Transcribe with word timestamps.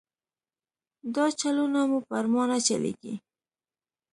دا 1.15 1.25
چلونه 1.39 1.79
مو 1.89 1.99
پر 2.07 2.25
ما 2.33 2.43
نه 2.51 2.57
چلېږي. 2.67 3.13